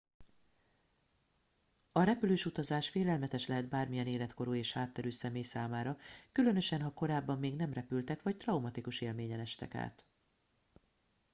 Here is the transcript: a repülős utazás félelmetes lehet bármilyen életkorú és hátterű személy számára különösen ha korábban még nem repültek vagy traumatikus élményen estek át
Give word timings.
a 1.91 2.03
repülős 2.03 2.45
utazás 2.45 2.89
félelmetes 2.89 3.47
lehet 3.47 3.69
bármilyen 3.69 4.07
életkorú 4.07 4.53
és 4.53 4.73
hátterű 4.73 5.09
személy 5.09 5.41
számára 5.41 5.97
különösen 6.31 6.81
ha 6.81 6.93
korábban 6.93 7.39
még 7.39 7.55
nem 7.55 7.73
repültek 7.73 8.21
vagy 8.21 8.37
traumatikus 8.37 9.01
élményen 9.01 9.39
estek 9.39 9.75
át 9.75 10.05